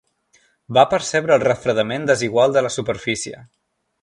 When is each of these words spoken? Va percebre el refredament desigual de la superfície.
Va 0.77 0.85
percebre 0.93 1.37
el 1.39 1.45
refredament 1.45 2.09
desigual 2.13 2.57
de 2.59 2.65
la 2.69 2.73
superfície. 2.81 3.45